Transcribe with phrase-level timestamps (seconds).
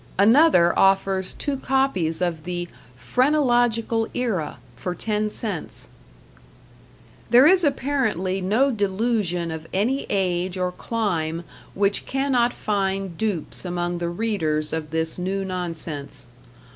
[0.17, 5.89] Another offers two copies of the "Phrenological Era" for ten cents.
[7.29, 11.43] There is apparently no delusion of any age or clime
[11.75, 16.25] which cannot find dupes among the readers of this New Nonsense.